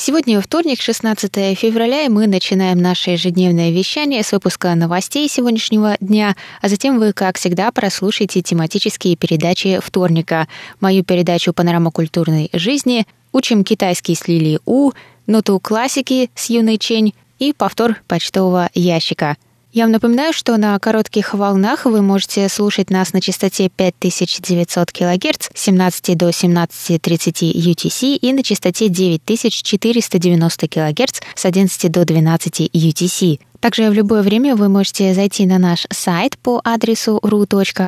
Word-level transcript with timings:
Сегодня 0.00 0.40
вторник, 0.40 0.80
16 0.80 1.58
февраля, 1.58 2.04
и 2.04 2.08
мы 2.08 2.28
начинаем 2.28 2.78
наше 2.78 3.10
ежедневное 3.10 3.72
вещание 3.72 4.22
с 4.22 4.30
выпуска 4.30 4.72
новостей 4.76 5.28
сегодняшнего 5.28 5.96
дня, 5.98 6.36
а 6.62 6.68
затем 6.68 7.00
вы, 7.00 7.12
как 7.12 7.36
всегда, 7.36 7.72
прослушаете 7.72 8.40
тематические 8.40 9.16
передачи 9.16 9.80
вторника, 9.82 10.46
мою 10.78 11.02
передачу 11.02 11.52
«Панорама 11.52 11.90
культурной 11.90 12.48
жизни», 12.52 13.08
«Учим 13.32 13.64
китайский 13.64 14.14
с 14.14 14.28
Лили 14.28 14.60
У», 14.66 14.92
«Ноту 15.26 15.58
классики» 15.58 16.30
с 16.36 16.48
Юной 16.48 16.78
Чень 16.78 17.12
и 17.40 17.52
повтор 17.52 17.96
почтового 18.06 18.70
ящика– 18.74 19.36
я 19.78 19.84
вам 19.84 19.92
напоминаю, 19.92 20.32
что 20.32 20.56
на 20.56 20.76
коротких 20.80 21.34
волнах 21.34 21.84
вы 21.84 22.02
можете 22.02 22.48
слушать 22.48 22.90
нас 22.90 23.12
на 23.12 23.20
частоте 23.20 23.68
5900 23.68 24.90
кГц 24.90 25.50
с 25.54 25.62
17 25.62 26.18
до 26.18 26.30
17.30 26.30 27.52
UTC 27.52 28.16
и 28.16 28.32
на 28.32 28.42
частоте 28.42 28.88
9490 28.88 30.66
кГц 30.66 31.20
с 31.36 31.44
11 31.44 31.92
до 31.92 32.04
12 32.04 32.60
UTC. 32.74 33.38
Также 33.60 33.88
в 33.90 33.92
любое 33.92 34.22
время 34.22 34.56
вы 34.56 34.68
можете 34.68 35.14
зайти 35.14 35.46
на 35.46 35.58
наш 35.58 35.86
сайт 35.90 36.36
по 36.38 36.60
адресу 36.64 37.20
ru.rti.org.tw 37.22 37.84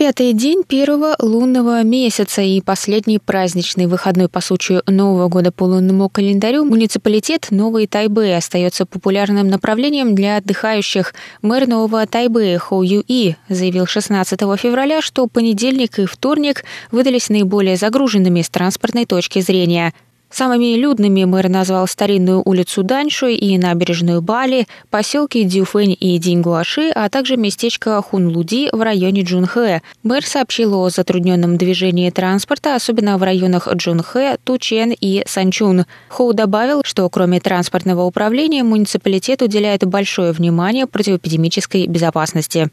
Пятый 0.00 0.32
день 0.32 0.64
первого 0.66 1.14
лунного 1.18 1.82
месяца 1.82 2.40
и 2.40 2.62
последний 2.62 3.18
праздничный 3.18 3.84
выходной 3.84 4.30
по 4.30 4.40
случаю 4.40 4.82
Нового 4.86 5.28
года 5.28 5.52
по 5.52 5.64
лунному 5.64 6.08
календарю 6.08 6.64
муниципалитет 6.64 7.48
Новый 7.50 7.86
Тайбэй 7.86 8.34
остается 8.34 8.86
популярным 8.86 9.48
направлением 9.48 10.14
для 10.14 10.38
отдыхающих. 10.38 11.12
Мэр 11.42 11.68
Нового 11.68 12.06
Тайбэя 12.06 12.58
Хоу 12.58 12.82
Юи 12.82 13.36
заявил 13.50 13.84
16 13.84 14.40
февраля, 14.58 15.02
что 15.02 15.26
понедельник 15.26 15.98
и 15.98 16.06
вторник 16.06 16.64
выдались 16.90 17.28
наиболее 17.28 17.76
загруженными 17.76 18.40
с 18.40 18.48
транспортной 18.48 19.04
точки 19.04 19.40
зрения– 19.40 19.92
Самыми 20.32 20.76
людными 20.76 21.24
мэр 21.24 21.48
назвал 21.48 21.88
старинную 21.88 22.40
улицу 22.44 22.84
Даньшуй 22.84 23.34
и 23.34 23.58
набережную 23.58 24.22
Бали, 24.22 24.68
поселки 24.88 25.42
Дюфэнь 25.42 25.96
и 25.98 26.18
Дингуаши, 26.18 26.90
а 26.94 27.08
также 27.08 27.36
местечко 27.36 28.00
Хунлуди 28.00 28.68
в 28.72 28.80
районе 28.80 29.22
Джунхэ. 29.22 29.82
Мэр 30.04 30.24
сообщил 30.24 30.74
о 30.74 30.88
затрудненном 30.88 31.56
движении 31.56 32.08
транспорта, 32.10 32.76
особенно 32.76 33.18
в 33.18 33.22
районах 33.24 33.68
Джунхэ, 33.74 34.38
Тучен 34.44 34.94
и 34.98 35.24
Санчун. 35.26 35.84
Хоу 36.08 36.32
добавил, 36.32 36.82
что 36.84 37.08
кроме 37.10 37.40
транспортного 37.40 38.04
управления 38.04 38.62
муниципалитет 38.62 39.42
уделяет 39.42 39.84
большое 39.84 40.30
внимание 40.30 40.86
противоэпидемической 40.86 41.88
безопасности. 41.88 42.70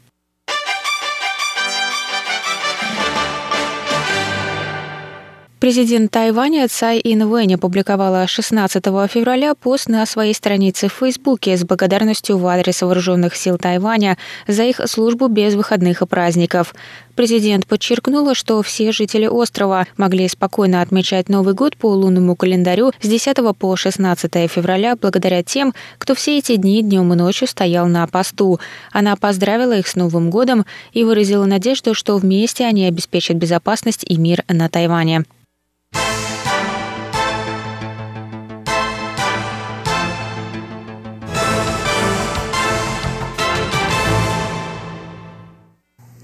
Президент 5.68 6.10
Тайваня 6.10 6.66
Цай 6.66 6.98
Инвэнь 7.04 7.56
опубликовала 7.56 8.26
16 8.26 8.82
февраля 9.12 9.54
пост 9.54 9.86
на 9.86 10.06
своей 10.06 10.32
странице 10.32 10.88
в 10.88 10.94
Фейсбуке 10.94 11.58
с 11.58 11.62
благодарностью 11.62 12.38
в 12.38 12.46
адрес 12.46 12.80
вооруженных 12.80 13.36
сил 13.36 13.58
Тайваня 13.58 14.16
за 14.46 14.62
их 14.62 14.80
службу 14.86 15.28
без 15.28 15.56
выходных 15.56 16.00
и 16.00 16.06
праздников. 16.06 16.74
Президент 17.14 17.66
подчеркнула, 17.66 18.34
что 18.34 18.62
все 18.62 18.92
жители 18.92 19.26
острова 19.26 19.86
могли 19.98 20.26
спокойно 20.28 20.80
отмечать 20.80 21.28
Новый 21.28 21.52
год 21.52 21.76
по 21.76 21.88
лунному 21.88 22.34
календарю 22.34 22.92
с 23.02 23.06
10 23.06 23.36
по 23.58 23.76
16 23.76 24.50
февраля 24.50 24.96
благодаря 24.96 25.42
тем, 25.42 25.74
кто 25.98 26.14
все 26.14 26.38
эти 26.38 26.56
дни 26.56 26.80
днем 26.82 27.12
и 27.12 27.16
ночью 27.16 27.46
стоял 27.46 27.88
на 27.88 28.06
посту. 28.06 28.58
Она 28.90 29.16
поздравила 29.16 29.76
их 29.76 29.86
с 29.86 29.96
Новым 29.96 30.30
годом 30.30 30.64
и 30.94 31.04
выразила 31.04 31.44
надежду, 31.44 31.92
что 31.92 32.16
вместе 32.16 32.64
они 32.64 32.86
обеспечат 32.86 33.36
безопасность 33.36 34.06
и 34.08 34.16
мир 34.16 34.44
на 34.48 34.70
Тайване. 34.70 35.24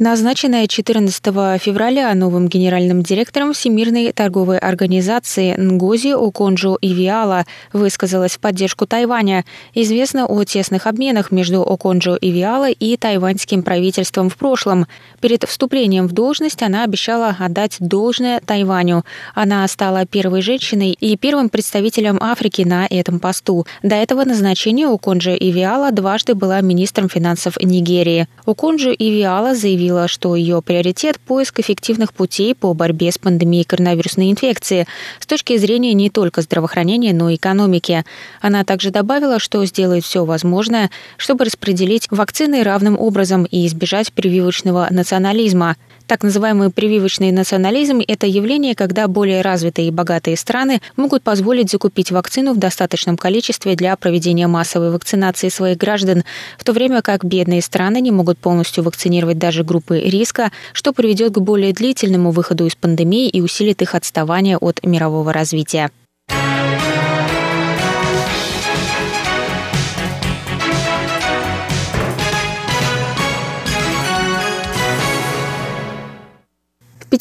Назначенная 0.00 0.66
14 0.66 1.24
февраля 1.60 2.12
новым 2.16 2.48
генеральным 2.48 3.04
директором 3.04 3.52
Всемирной 3.52 4.10
торговой 4.12 4.58
организации 4.58 5.54
Нгози 5.56 6.14
Оконджо 6.14 6.76
Ивиала 6.80 7.44
высказалась 7.72 8.32
в 8.32 8.40
поддержку 8.40 8.88
Тайваня. 8.88 9.44
Известно 9.72 10.26
о 10.26 10.42
тесных 10.42 10.88
обменах 10.88 11.30
между 11.30 11.62
Оконджо 11.62 12.18
Ивиала 12.20 12.70
и 12.70 12.96
тайваньским 12.96 13.62
правительством 13.62 14.30
в 14.30 14.36
прошлом. 14.36 14.88
Перед 15.20 15.44
вступлением 15.44 16.08
в 16.08 16.12
должность 16.12 16.64
она 16.64 16.82
обещала 16.82 17.36
отдать 17.38 17.76
должное 17.78 18.40
Тайваню. 18.40 19.04
Она 19.32 19.66
стала 19.68 20.06
первой 20.06 20.42
женщиной 20.42 20.96
и 20.98 21.16
первым 21.16 21.48
представителем 21.48 22.18
Африки 22.20 22.62
на 22.62 22.88
этом 22.90 23.20
посту. 23.20 23.64
До 23.84 23.94
этого 23.94 24.24
назначения 24.24 24.88
Оконджо 24.88 25.36
Ивиала 25.36 25.92
дважды 25.92 26.34
была 26.34 26.60
министром 26.62 27.08
финансов 27.08 27.56
Нигерии. 27.62 28.26
Оконджо 28.44 28.90
Ивиала 28.90 29.54
заявила, 29.54 29.83
заявила, 29.84 30.08
что 30.08 30.34
ее 30.34 30.62
приоритет– 30.62 31.20
поиск 31.26 31.60
эффективных 31.60 32.14
путей 32.14 32.54
по 32.54 32.72
борьбе 32.72 33.12
с 33.12 33.18
пандемией 33.18 33.64
коронавирусной 33.64 34.30
инфекции 34.30 34.86
с 35.20 35.26
точки 35.26 35.56
зрения 35.58 35.92
не 35.92 36.08
только 36.08 36.40
здравоохранения, 36.40 37.12
но 37.12 37.28
и 37.28 37.36
экономики. 37.36 38.04
Она 38.40 38.64
также 38.64 38.90
добавила, 38.90 39.38
что 39.38 39.64
сделает 39.66 40.04
все 40.04 40.24
возможное, 40.24 40.90
чтобы 41.18 41.44
распределить 41.44 42.06
вакцины 42.10 42.62
равным 42.62 42.98
образом 42.98 43.44
и 43.44 43.66
избежать 43.66 44.12
прививочного 44.12 44.88
национализма– 44.90 45.76
так 46.06 46.22
называемый 46.22 46.70
прививочный 46.70 47.32
национализм– 47.32 48.00
это 48.06 48.26
явление, 48.26 48.74
когда 48.74 49.08
более 49.08 49.40
развитые 49.42 49.88
и 49.88 49.90
богатые 49.90 50.36
страны 50.36 50.80
могут 50.96 51.22
позволить 51.22 51.70
закупить 51.70 52.10
вакцину 52.10 52.52
в 52.52 52.58
достаточном 52.58 53.16
количестве 53.16 53.74
для 53.74 53.96
проведения 53.96 54.46
массовой 54.46 54.90
вакцинации 54.90 55.48
своих 55.48 55.78
граждан, 55.78 56.24
в 56.58 56.64
то 56.64 56.72
время 56.72 57.02
как 57.02 57.24
бедные 57.24 57.62
страны 57.62 58.00
не 58.00 58.10
могут 58.10 58.38
полностью 58.38 58.84
вакцинировать 58.84 59.38
даже 59.38 59.64
группы 59.64 59.98
риска, 60.00 60.52
что 60.72 60.92
приведет 60.92 61.32
к 61.32 61.38
более 61.38 61.72
длительному 61.72 62.30
выходу 62.30 62.66
из 62.66 62.74
пандемии 62.74 63.28
и 63.28 63.40
усилит 63.40 63.82
их 63.82 63.94
отставание 63.94 64.58
от 64.58 64.84
мирового 64.84 65.32
развития. 65.32 65.90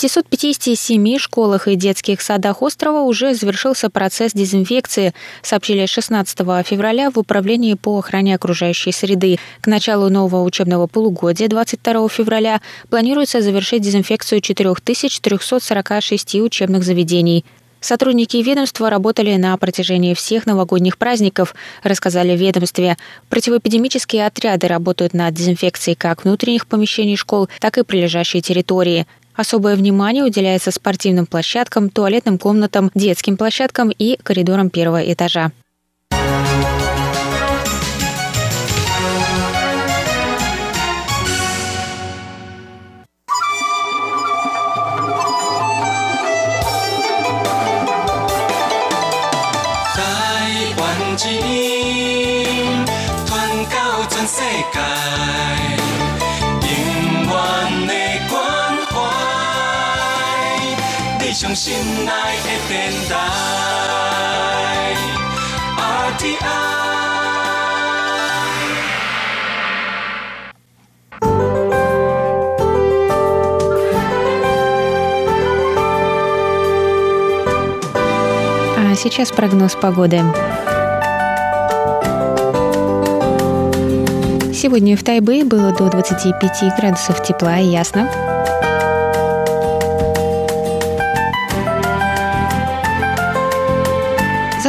557 0.04 1.18
школах 1.18 1.70
и 1.70 1.78
детских 1.78 2.20
садах 2.20 2.62
острова 2.62 3.04
уже 3.04 3.34
завершился 3.36 3.90
процесс 3.90 4.34
дезинфекции, 4.34 5.14
сообщили 5.42 5.86
16 5.86 6.40
февраля 6.66 7.10
в 7.10 7.18
Управлении 7.18 7.76
по 7.76 7.98
охране 7.98 8.36
окружающей 8.36 8.92
среды. 8.92 9.40
К 9.62 9.68
началу 9.68 10.10
нового 10.10 10.44
учебного 10.44 10.88
полугодия 10.88 11.48
22 11.48 12.10
февраля 12.10 12.60
планируется 12.90 13.42
завершить 13.42 13.82
дезинфекцию 13.82 14.42
4346 14.42 16.36
учебных 16.36 16.84
заведений. 16.84 17.46
Сотрудники 17.80 18.36
ведомства 18.38 18.90
работали 18.90 19.38
на 19.38 19.56
протяжении 19.56 20.14
всех 20.14 20.46
новогодних 20.46 20.98
праздников, 20.98 21.56
рассказали 21.82 22.36
в 22.36 22.40
ведомстве. 22.42 22.98
Противоэпидемические 23.30 24.26
отряды 24.26 24.68
работают 24.68 25.14
над 25.14 25.34
дезинфекцией 25.34 25.96
как 25.96 26.26
внутренних 26.26 26.68
помещений 26.68 27.16
школ, 27.16 27.48
так 27.62 27.78
и 27.78 27.84
прилежащей 27.84 28.42
территории. 28.42 29.06
Особое 29.36 29.76
внимание 29.76 30.24
уделяется 30.24 30.72
спортивным 30.72 31.26
площадкам, 31.26 31.90
туалетным 31.90 32.38
комнатам, 32.38 32.92
детским 32.94 33.38
площадкам 33.38 33.90
и 33.90 34.18
коридорам 34.24 34.70
первого 34.70 35.02
этажа. 35.12 35.52
А 78.76 78.96
сейчас 78.96 79.32
прогноз 79.32 79.76
погоды. 79.76 80.22
Сегодня 84.52 84.98
в 84.98 85.04
Тайбе 85.04 85.44
было 85.46 85.72
до 85.72 85.88
25 85.92 86.76
градусов 86.80 87.22
тепла 87.22 87.60
и 87.60 87.68
ясно. 87.68 88.33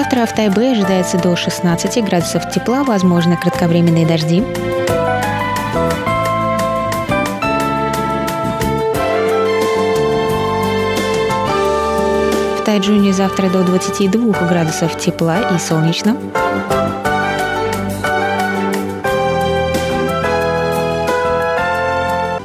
Завтра 0.04 0.26
в 0.26 0.34
Тайбе 0.34 0.72
ожидается 0.72 1.16
до 1.16 1.34
16 1.34 2.04
градусов 2.04 2.50
тепла, 2.50 2.84
возможно 2.84 3.38
кратковременные 3.38 4.04
дожди. 4.04 4.42
В 12.58 12.64
Тайджуне 12.66 13.14
завтра 13.14 13.48
до 13.48 13.64
22 13.64 14.46
градусов 14.46 14.98
тепла 14.98 15.38
и 15.38 15.58
солнечно. 15.58 16.18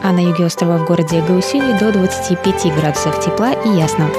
а 0.02 0.12
на 0.12 0.22
юге 0.22 0.46
острова 0.46 0.78
в 0.78 0.86
городе 0.86 1.22
Гаусюни 1.22 1.78
до 1.78 1.92
25 1.92 2.74
градусов 2.76 3.24
тепла 3.24 3.52
и 3.52 3.70
ясно. 3.78 4.10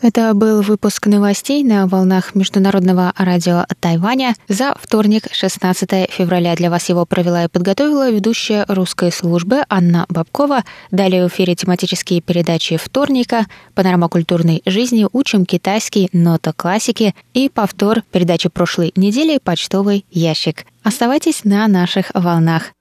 Это 0.00 0.32
был 0.32 0.62
выпуск 0.62 1.06
новостей 1.06 1.64
на 1.64 1.88
волнах 1.88 2.36
Международного 2.36 3.12
радио 3.18 3.64
Тайваня 3.80 4.36
за 4.46 4.76
вторник, 4.80 5.24
16 5.32 6.08
февраля. 6.08 6.54
Для 6.54 6.70
вас 6.70 6.88
его 6.88 7.04
провела 7.04 7.44
и 7.44 7.48
подготовила 7.48 8.08
ведущая 8.08 8.64
русской 8.68 9.10
службы 9.10 9.64
Анна 9.68 10.06
Бабкова. 10.08 10.62
Далее 10.92 11.26
в 11.26 11.32
эфире 11.32 11.56
тематические 11.56 12.20
передачи 12.20 12.76
вторника, 12.76 13.46
панорама 13.74 14.08
культурной 14.08 14.62
жизни, 14.66 15.04
учим 15.12 15.44
китайский, 15.44 16.08
нота 16.12 16.52
классики 16.52 17.12
и 17.34 17.48
повтор 17.48 18.02
передачи 18.12 18.48
прошлой 18.48 18.92
недели 18.94 19.40
«Почтовый 19.42 20.04
ящик». 20.12 20.64
Оставайтесь 20.84 21.42
на 21.42 21.66
наших 21.66 22.12
волнах. 22.14 22.72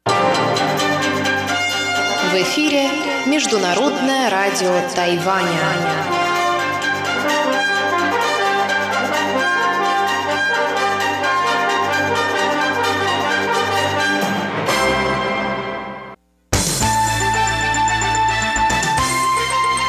В 2.31 2.35
эфире 2.35 2.87
Международное 3.25 4.29
радио 4.29 4.81
Тайваня. 4.93 6.26